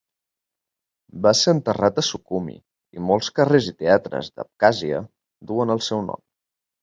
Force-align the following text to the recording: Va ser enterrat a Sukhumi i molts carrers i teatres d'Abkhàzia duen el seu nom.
Va 1.25 1.33
ser 1.39 1.51
enterrat 1.57 1.99
a 2.01 2.03
Sukhumi 2.07 2.55
i 2.99 3.03
molts 3.11 3.29
carrers 3.41 3.69
i 3.71 3.75
teatres 3.83 4.33
d'Abkhàzia 4.39 5.03
duen 5.51 5.75
el 5.75 5.85
seu 5.89 6.05
nom. 6.09 6.25